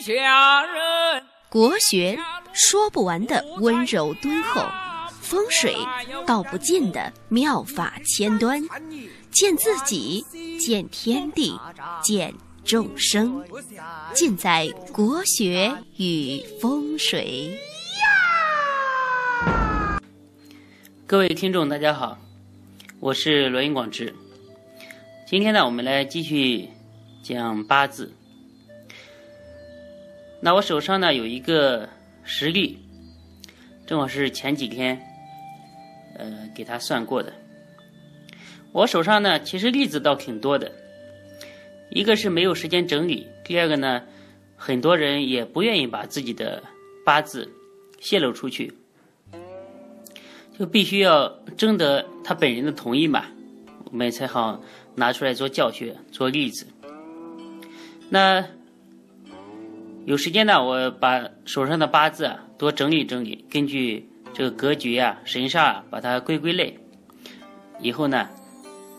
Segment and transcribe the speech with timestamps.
[0.00, 1.22] 下人。
[1.48, 2.18] 国学
[2.52, 4.60] 说不完的温柔敦厚，
[5.20, 5.76] 风水
[6.26, 8.60] 道不尽的妙法千端，
[9.30, 10.24] 见自己，
[10.58, 11.56] 见天地，
[12.02, 12.34] 见
[12.64, 13.44] 众生，
[14.12, 17.56] 尽在国学与风水。
[21.06, 22.18] 各位听众，大家好，
[22.98, 24.12] 我是罗云广志。
[25.26, 26.68] 今天呢，我们来继续
[27.22, 28.12] 讲八字。
[30.44, 31.88] 那我手上呢有一个
[32.22, 32.78] 实例，
[33.86, 35.00] 正好是前几天，
[36.18, 37.32] 呃，给他算过的。
[38.70, 40.70] 我手上呢其实例子倒挺多的，
[41.88, 44.02] 一个是没有时间整理，第二个呢，
[44.54, 46.62] 很多人也不愿意把自己的
[47.06, 47.50] 八字
[47.98, 48.70] 泄露出去，
[50.58, 53.24] 就必须要征得他本人的同意嘛，
[53.84, 54.62] 我们才好
[54.94, 56.66] 拿出来做教学、做例子。
[58.10, 58.44] 那。
[60.06, 66.78] 有时间呢，我把手上的八字啊多整理整理，根据这个格局啊、神煞啊，把它归归类。
[67.80, 68.28] 以后呢，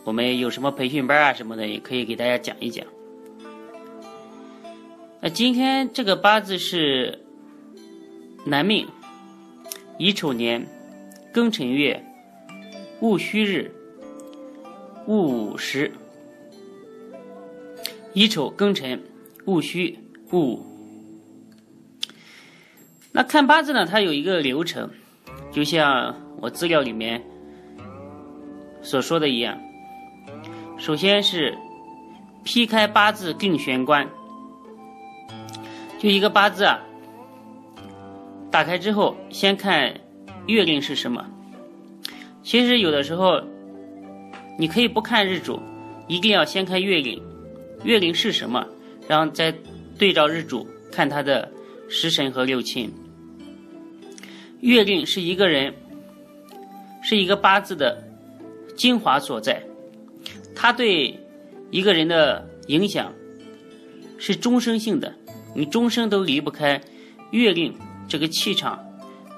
[0.03, 2.85] 我们有什么培训班啊什么的，也可以给大家讲一讲。
[5.21, 7.19] 那今天这个八字是
[8.43, 8.87] 男命，
[9.99, 10.67] 乙丑年，
[11.31, 12.03] 庚辰月，
[12.99, 13.71] 戊戌日，
[15.05, 15.91] 戊午时。
[18.13, 19.03] 乙丑、庚辰、
[19.45, 19.99] 戊戌、
[20.31, 20.74] 戊午。
[23.15, 24.89] 那看八字呢，它有一个流程，
[25.49, 27.23] 就像我资料里面
[28.81, 29.57] 所说的一样。
[30.77, 31.57] 首先是
[32.43, 34.05] 劈开八字定玄关，
[35.97, 36.77] 就一个八字啊，
[38.51, 39.93] 打开之后先看
[40.47, 41.25] 月令是什么。
[42.43, 43.41] 其实有的时候
[44.59, 45.57] 你可以不看日主，
[46.09, 47.23] 一定要先看月令，
[47.85, 48.67] 月令是什么，
[49.07, 49.55] 然后再
[49.97, 51.49] 对照日主看他的
[51.87, 52.93] 食神和六亲。
[54.65, 55.71] 月令是一个人，
[57.03, 58.03] 是一个八字的
[58.75, 59.61] 精华所在，
[60.55, 61.19] 它对
[61.69, 63.13] 一个人的影响
[64.17, 65.13] 是终生性的，
[65.53, 66.81] 你终生都离不开
[67.29, 67.71] 月令
[68.07, 68.83] 这个气场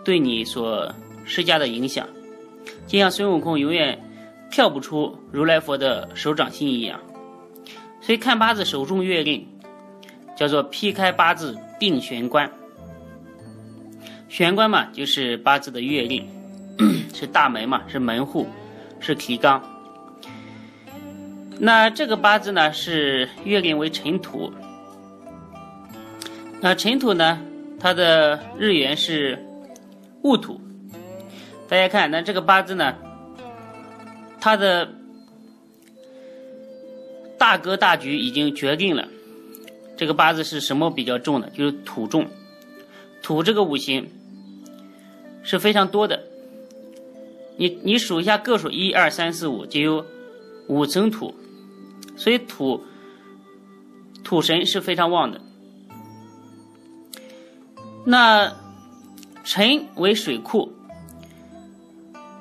[0.05, 0.89] 对你所
[1.25, 2.07] 施加的影响，
[2.87, 4.01] 就像孙悟空永远
[4.49, 6.97] 跳不出如来佛的手掌心一样。
[7.99, 9.45] 所以看八字手中月令，
[10.37, 12.49] 叫做劈开八字定玄关。
[14.29, 16.27] 玄关嘛，就是八字的月令，
[17.13, 18.47] 是大门嘛，是门户，
[18.99, 19.61] 是提纲。
[21.59, 24.51] 那这个八字呢，是月令为辰土。
[26.59, 27.39] 那辰土呢，
[27.79, 29.43] 它的日元是
[30.23, 30.59] 戊土。
[31.67, 32.95] 大家看，那这个八字呢，
[34.39, 34.89] 它的
[37.37, 39.07] 大格大局已经决定了，
[39.95, 41.49] 这个八字是什么比较重的？
[41.51, 42.27] 就是土重。
[43.23, 44.07] 土这个五行
[45.47, 46.21] 是非常多的，
[47.55, 50.05] 你你数一下个数，一二三四五，就有
[50.67, 51.33] 五层土，
[52.17, 52.83] 所以土
[54.25, 55.39] 土神是非常旺的。
[58.05, 58.53] 那
[59.45, 60.69] 辰为水库，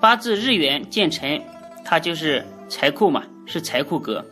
[0.00, 1.41] 八字日元见辰，
[1.84, 4.25] 它就是财库嘛，是财库格。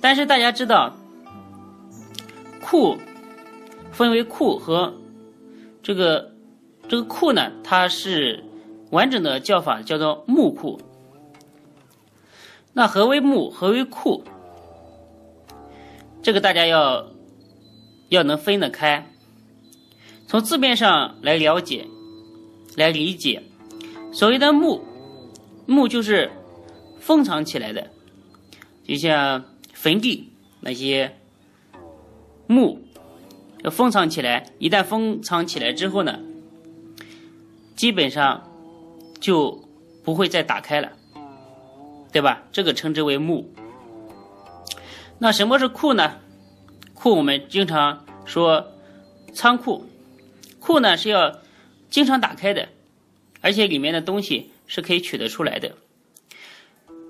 [0.00, 0.96] 但是大家知道，
[2.62, 2.96] 库。
[3.90, 4.94] 分为库和
[5.82, 6.30] 这个
[6.88, 8.42] 这个库呢，它是
[8.90, 10.80] 完整的叫法，叫做木库。
[12.72, 13.50] 那何为木？
[13.50, 14.24] 何为库？
[16.22, 17.10] 这个大家要
[18.08, 19.10] 要能分得开。
[20.26, 21.86] 从字面上来了解、
[22.76, 23.42] 来理解，
[24.12, 24.82] 所谓的木，
[25.66, 26.30] 木就是
[27.00, 27.90] 封藏起来的，
[28.84, 31.16] 就像坟地那些
[32.46, 32.80] 木。
[33.64, 36.20] 要封藏起来，一旦封藏起来之后呢，
[37.78, 38.42] 基本上
[39.20, 39.62] 就
[40.02, 40.90] 不会再打开了，
[42.10, 42.42] 对吧？
[42.50, 43.48] 这个称之为墓。
[45.20, 46.16] 那什么是库呢？
[46.92, 48.72] 库我们经常说
[49.32, 49.86] 仓库，
[50.58, 51.38] 库呢是要
[51.88, 52.68] 经常打开的，
[53.40, 55.76] 而且里面的东西是可以取得出来的。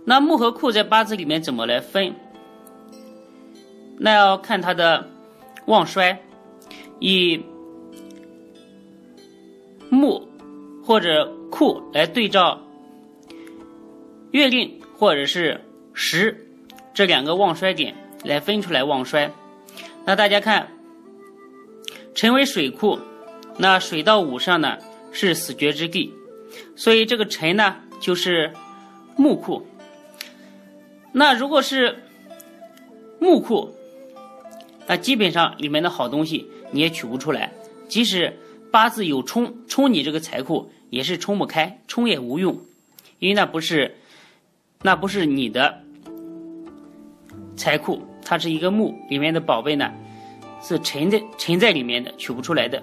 [0.04, 2.14] 那木和库在八字里面怎么来分？
[3.98, 5.08] 那要看它的
[5.64, 6.20] 旺衰。
[7.00, 7.42] 以
[9.88, 10.28] 木
[10.88, 12.58] 或者库来对照
[14.30, 15.60] 月令或者是
[15.92, 16.48] 时
[16.94, 17.94] 这两个旺衰点
[18.24, 19.30] 来分出来旺衰。
[20.06, 20.66] 那大家看，
[22.14, 22.98] 辰为水库，
[23.58, 24.78] 那水到午上呢
[25.12, 26.10] 是死绝之地，
[26.74, 28.50] 所以这个辰呢就是
[29.14, 29.66] 木库。
[31.12, 31.98] 那如果是
[33.18, 33.74] 木库，
[34.86, 37.52] 那基本上里面的好东西你也取不出来。
[37.88, 38.34] 即使
[38.70, 42.60] 八字有冲冲你这个财库，也是冲不开，冲也无用，
[43.18, 43.96] 因为那不是
[44.82, 45.82] 那不是你的
[47.56, 49.92] 财库，它是一个墓里面的宝贝呢，
[50.62, 52.82] 是沉在沉在里面的，取不出来的。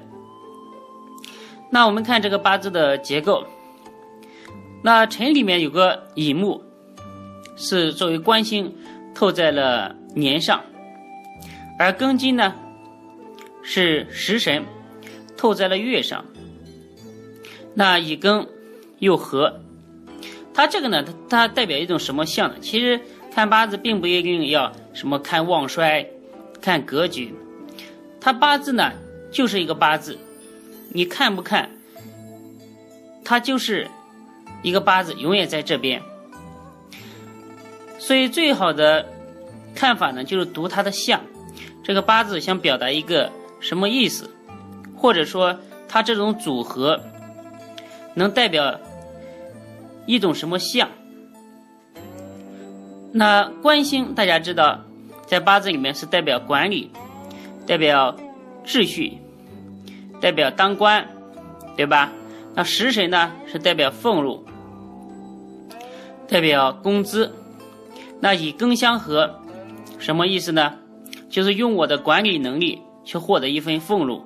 [1.72, 3.46] 那我们看这个八字的结构，
[4.84, 6.62] 那辰里面有个乙木，
[7.56, 8.74] 是作为官星
[9.14, 10.64] 透在了年上，
[11.80, 12.54] 而庚金呢
[13.64, 14.64] 是食神
[15.36, 16.24] 透在了月上。
[17.76, 18.48] 那乙庚
[19.00, 19.60] 又合，
[20.54, 22.56] 它这个呢，它它代表一种什么象呢？
[22.62, 23.00] 其实
[23.34, 26.08] 看八字并不一定要什么看旺衰，
[26.62, 27.36] 看格局，
[28.22, 28.94] 它八字呢
[29.30, 30.18] 就是一个八字。
[30.90, 31.70] 你看不看？
[33.26, 33.88] 它就是
[34.62, 36.02] 一个八字，永远在这边。
[38.00, 39.06] 所以最好的
[39.74, 41.20] 看法呢，就是读它的相。
[41.84, 43.30] 这个八字想表达一个
[43.60, 44.30] 什么意思，
[44.96, 47.02] 或者说它这种组合
[48.16, 48.80] 能代表
[50.08, 50.90] 一种什么相？
[53.12, 54.82] 那官星大家知道，
[55.28, 56.90] 在八字里面是代表管理，
[57.68, 58.18] 代表
[58.66, 59.20] 秩序。
[60.22, 61.06] 代表当官，
[61.76, 62.12] 对吧？
[62.56, 64.44] 那食神呢是代表俸禄，
[66.28, 67.32] 代表工资。
[68.22, 69.42] 那以庚相合，
[70.00, 70.74] 什么意思呢？
[71.30, 74.24] 就是用我的管理能力去获得一份俸禄。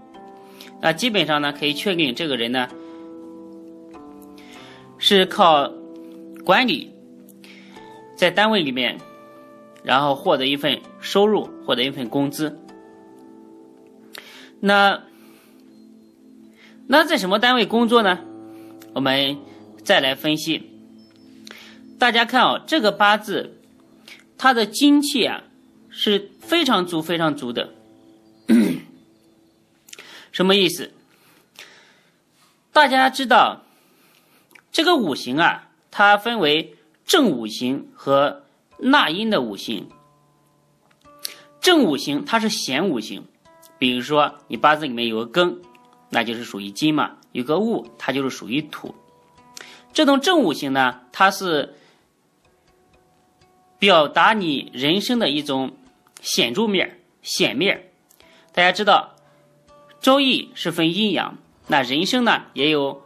[0.80, 2.70] 那基本上呢，可以确定这个人呢
[5.00, 5.72] 是靠
[6.46, 6.94] 管理，
[8.16, 9.00] 在单位里面，
[9.84, 12.60] 然后获得一份收入，获得一份工资。
[14.60, 15.02] 那。
[16.92, 18.18] 那在什么单位工作呢？
[18.96, 19.38] 我们
[19.84, 20.72] 再来分析。
[22.00, 23.60] 大家看哦，这个八字，
[24.40, 25.44] 它的精气啊
[25.92, 27.76] 是非常足、非常足的。
[30.34, 30.92] 什么意思？
[32.74, 33.62] 大家知道，
[34.72, 36.76] 这个五行啊，它分为
[37.06, 38.44] 正五行和
[38.78, 39.90] 纳音的五行。
[41.62, 43.26] 正五行它是显五行，
[43.78, 45.58] 比如说你八字里面有个庚。
[46.12, 48.96] 那就是属于金嘛，有个戊，它就是属于土。
[49.94, 51.76] 这种正五行呢，它是
[53.78, 55.78] 表达你人生的一种
[56.20, 57.92] 显著面、显面。
[58.54, 59.16] 大家知道，
[60.02, 61.38] 周易是分阴阳，
[61.68, 63.04] 那人生呢也有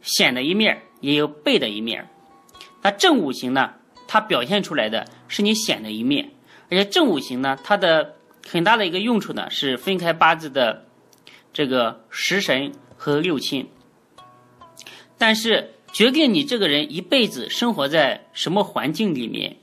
[0.00, 2.08] 显的一面，也有背的一面。
[2.82, 3.74] 那正五行呢，
[4.06, 6.30] 它表现出来的是你显的一面，
[6.70, 8.14] 而且正五行呢，它的
[8.48, 10.84] 很大的一个用处呢，是分开八字的。
[11.52, 13.68] 这个食神和六亲，
[15.18, 19.56] 但是决定你这个人一辈子生活在什么环境里面，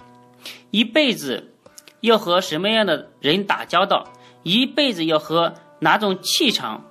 [0.70, 1.54] 一辈子
[2.02, 4.12] 要和什么样的人打交道，
[4.44, 6.84] 一辈子要和哪种气场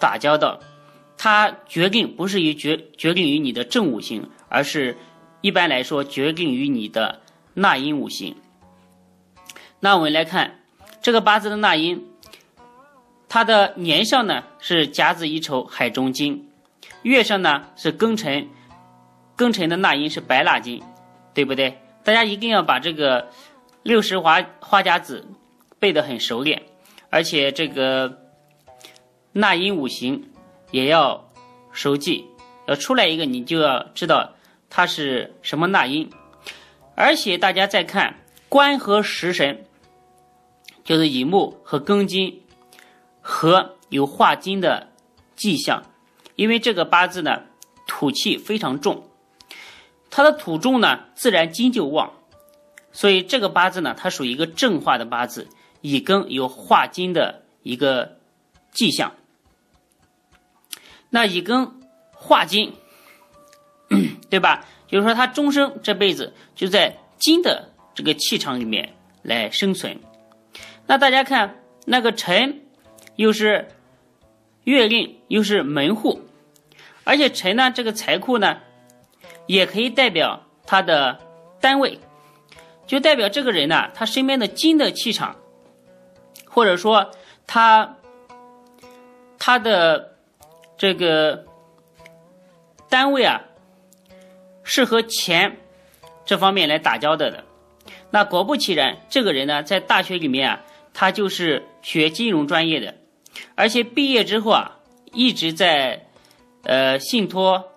[0.00, 0.58] 打交道，
[1.24, 4.96] 它决定不是于决决定于你的正五行，而是
[5.40, 7.20] 一般来说决定于你的
[7.54, 8.34] 纳音五行。
[9.78, 10.58] 那我们来看
[11.00, 12.08] 这个八字的纳音。
[13.28, 16.50] 它的年上呢是甲子乙丑海中金，
[17.02, 18.48] 月上呢是庚辰，
[19.36, 20.82] 庚辰的纳音是白蜡金，
[21.32, 21.78] 对不对？
[22.02, 23.30] 大家一定要把这个
[23.84, 25.24] 六十华花甲子
[25.78, 26.64] 背得很熟练，
[27.10, 28.18] 而且这个
[29.30, 30.31] 纳音五行
[30.72, 31.28] 也要
[31.70, 32.26] 熟记，
[32.66, 34.32] 要出来一个你就要知道
[34.68, 36.10] 它是什么纳音。
[36.96, 39.64] 而且大家再看官和食神，
[40.82, 42.40] 就是乙木和庚金。
[43.24, 44.88] 和有化金的
[45.36, 45.84] 迹象，
[46.34, 47.44] 因为这个八字呢
[47.86, 49.08] 土气非常重，
[50.10, 52.14] 它的土重呢自然金就旺，
[52.90, 55.46] 所以这个八字呢它属于一个正化的八字，
[55.82, 58.18] 乙庚有化金的一个
[58.72, 59.14] 迹象。
[61.12, 61.70] 那乙庚
[62.10, 62.72] 化金，
[64.28, 64.64] 对吧？
[64.88, 70.00] 就是说他终生这辈子就在金的这个气场里面来生存。
[70.86, 72.58] 那大家看那个辰。
[73.16, 73.68] 又是
[74.64, 76.22] 月令，又是门户，
[77.04, 78.56] 而且辰呢，这个财库呢，
[79.46, 81.20] 也可以代表他的
[81.60, 82.00] 单位，
[82.86, 85.36] 就代表这个人呢，他身边的金的气场，
[86.46, 87.10] 或者说
[87.46, 87.96] 他
[89.38, 90.11] 他的
[90.82, 91.44] 这个
[92.88, 93.40] 单位啊，
[94.64, 95.58] 是和钱
[96.24, 97.44] 这方面来打交道的。
[98.10, 102.96] 那果不其然，这个人呢，在大学里面啊，他就是学金融专业的。
[103.54, 104.80] 而且毕业之后啊，
[105.12, 106.04] 一直在，
[106.64, 107.70] 呃，信托、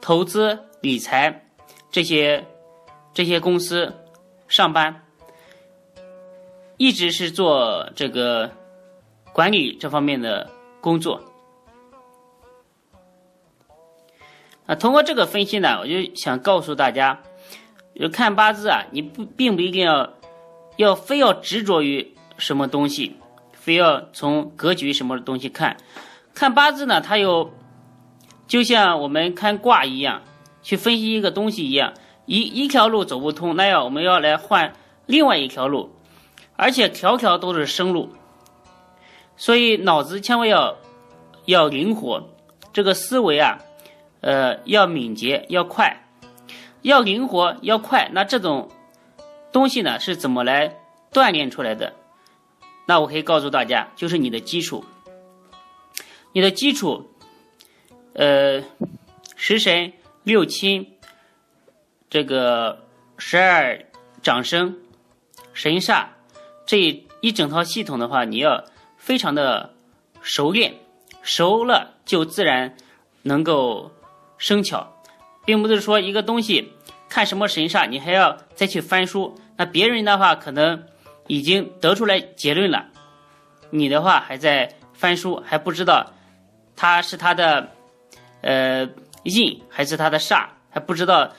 [0.00, 1.44] 投资、理财
[1.90, 2.46] 这些
[3.12, 3.94] 这些公司
[4.48, 5.04] 上班。
[6.78, 8.50] 一直是做这个
[9.34, 10.50] 管理这方面的
[10.80, 11.22] 工作。
[14.66, 17.20] 啊，通过这个分析呢，我就想告诉大家，
[18.00, 20.14] 就看八字啊，你不并不一定要
[20.76, 23.16] 要非要执着于什么东西，
[23.52, 25.76] 非要从格局什么东西看。
[26.32, 27.52] 看八字呢，它有
[28.46, 30.22] 就像我们看卦一样，
[30.62, 31.92] 去分析一个东西一样，
[32.24, 34.72] 一一条路走不通，那样我们要来换
[35.04, 35.94] 另外一条路，
[36.56, 38.08] 而且条条都是生路，
[39.36, 40.78] 所以脑子千万要
[41.44, 42.30] 要灵活，
[42.72, 43.58] 这个思维啊。
[44.24, 46.02] 呃，要敏捷，要快，
[46.80, 48.08] 要灵活，要快。
[48.14, 48.70] 那这种
[49.52, 50.78] 东西呢，是怎么来
[51.12, 51.92] 锻炼出来的？
[52.86, 54.82] 那我可以告诉大家，就是你的基础。
[56.32, 57.10] 你的基础，
[58.14, 58.62] 呃，
[59.36, 60.96] 食神、六亲，
[62.08, 62.82] 这个
[63.18, 63.84] 十二
[64.22, 64.78] 长生、
[65.52, 66.06] 神煞
[66.64, 68.64] 这一整套系统的话，你要
[68.96, 69.74] 非常的
[70.22, 70.76] 熟练，
[71.20, 72.74] 熟了就自然
[73.20, 73.90] 能够。
[74.38, 74.96] 生巧，
[75.44, 76.72] 并不是说一个东西
[77.08, 79.34] 看什么神煞，你还要再去翻书。
[79.56, 80.84] 那别人的话可能
[81.26, 82.86] 已经得出来结论了，
[83.70, 86.12] 你的话还在翻书，还不知道
[86.76, 87.70] 他是他的
[88.40, 88.88] 呃
[89.22, 91.32] 印还是他的煞，还不知道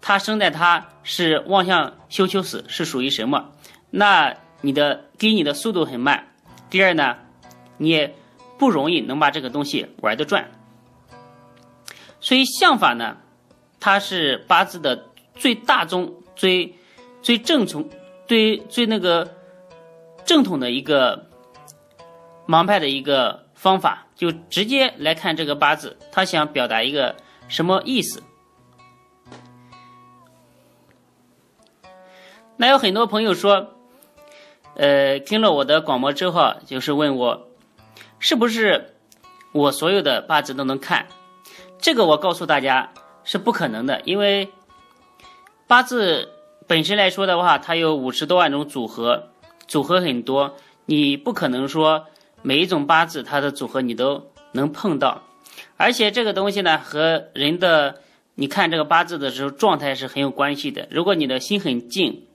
[0.00, 3.50] 他生在他是望向休囚死是属于什么。
[3.90, 6.28] 那你的给你的速度很慢。
[6.70, 7.16] 第二呢，
[7.78, 8.14] 你也
[8.58, 10.50] 不容易能把这个东西玩得转。
[12.20, 13.16] 所以相法呢，
[13.80, 16.74] 它是八字的最大宗、最
[17.22, 17.88] 最正从、
[18.26, 19.34] 最最那个
[20.24, 21.26] 正统的一个
[22.46, 27.16] 盲派的一个方法，就直接来看这个八字，他想表达一个
[27.48, 28.22] 什么意思？
[32.56, 33.74] 那有很多朋友说，
[34.74, 37.48] 呃，听了我的广播之后，就是问我，
[38.18, 38.94] 是不是
[39.52, 41.06] 我所有的八字都能看？
[41.80, 42.92] 这个我告诉大家
[43.24, 44.50] 是不可能的，因为
[45.66, 46.28] 八字
[46.66, 49.30] 本身来说的话，它有五十多万种组合，
[49.66, 50.56] 组合很多，
[50.86, 52.06] 你不可能说
[52.42, 55.22] 每一种八字它的组合你都能碰到，
[55.76, 58.00] 而且这个东西呢和人的
[58.34, 60.86] 你看这个八字的时候状态是很有关系的。
[60.90, 62.26] 如果你的心很静，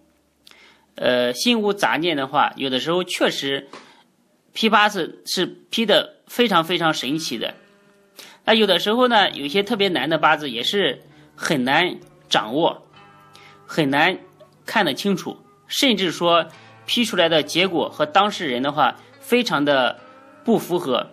[0.95, 3.67] 呃，心无杂念的话，有的时候确实
[4.53, 7.53] 批八字是批的非常非常神奇的。
[8.47, 11.01] 那有的时候呢，有些特别难的八字也是
[11.35, 11.97] 很难
[12.29, 12.85] 掌握，
[13.65, 14.19] 很难
[14.67, 15.37] 看得清楚，
[15.67, 16.45] 甚至说
[16.85, 19.99] 批出来的结果和当事人的话非常的
[20.43, 21.09] 不符合，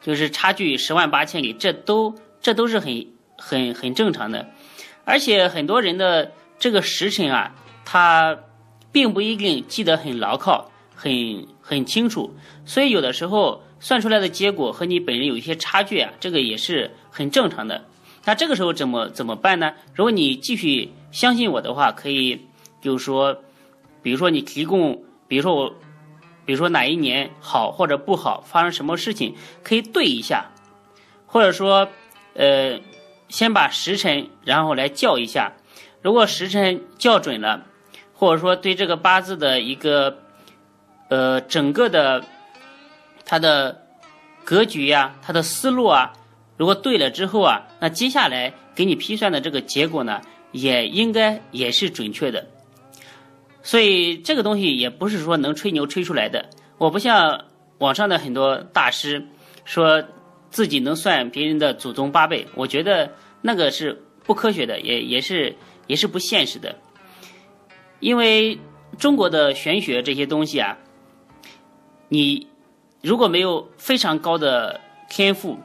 [0.00, 4.48] 就是差距十万八千里，这都这都是很很很正常的，
[5.04, 6.30] 而且很多人的
[6.60, 8.38] 这个时辰啊，他
[8.92, 13.64] 并不一定记得很牢靠，很很清楚，所以有的时候。
[13.80, 17.84] 算出来的结果和你本人有一些差距啊，这个也是很正常的。
[18.26, 19.72] 那这个时候怎么怎么办呢？
[19.94, 22.46] 如果你继续相信我的话，可以
[22.82, 23.42] 就是说，
[24.02, 25.74] 比如说你提供，比如说我，
[26.44, 29.34] 比如说哪一年好或者不好，发生什么事情，
[29.64, 30.50] 可以对一下，
[31.26, 31.88] 或者说，
[32.34, 32.78] 呃，
[33.28, 35.54] 先把时辰然后来校一下。
[36.02, 37.64] 如果时辰校准了，
[38.12, 40.18] 或者说对这个八字的一个，
[41.08, 42.22] 呃，整个的。
[43.30, 43.86] 他的
[44.42, 46.14] 格局呀，他的思路啊，
[46.56, 50.20] 如果对了之后啊，那接下来给你批算的这个结果呢，
[50.50, 52.48] 也应该也是准确的。
[53.62, 56.50] 所以这个东西也不是说能吹牛吹出来的。
[56.76, 57.44] 我不像
[57.78, 59.28] 网上的很多大师
[59.64, 60.02] 说
[60.50, 65.54] 自己能算别人的祖宗八辈，我觉得那个是不科学的，也 也是
[65.86, 66.80] 也是不现实的。
[68.00, 68.58] 因为
[68.98, 70.78] 中国的玄学这些东西啊，
[72.08, 72.49] 你。
[73.02, 75.58] 如果没有非常高的天赋，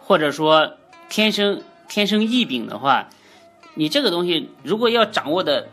[0.00, 0.78] 或者说
[1.10, 3.10] 天生天生异禀的话，
[3.74, 5.68] 你这个东西如果要掌握的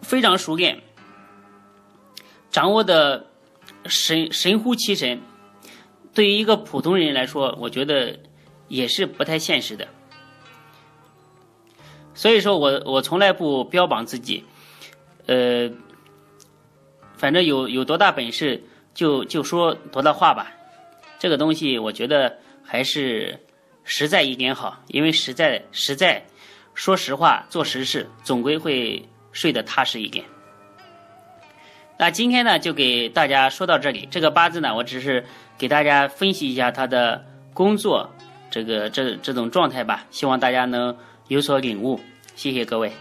[0.00, 0.80] 非常熟练，
[2.50, 3.26] 掌握的
[3.84, 5.20] 神神乎其神，
[6.14, 8.20] 对于一个普通人来说，我觉得
[8.68, 9.88] 也是不太现实的。
[12.14, 14.44] 所以说我我从来不标榜自己，
[15.26, 15.70] 呃，
[17.16, 18.64] 反正有有多大本事。
[19.00, 20.52] 就就说多大话吧，
[21.18, 23.40] 这个东西我觉得还是
[23.82, 26.22] 实在一点好，因为实在实在
[26.74, 29.02] 说实话做实事，总归会
[29.32, 30.22] 睡得踏实一点。
[31.98, 34.06] 那今天呢，就给大家说到这里。
[34.10, 35.24] 这个八字呢，我只是
[35.56, 38.10] 给大家分析一下他的工作
[38.50, 40.94] 这个这这种状态吧，希望大家能
[41.28, 41.98] 有所领悟。
[42.36, 42.92] 谢谢各位。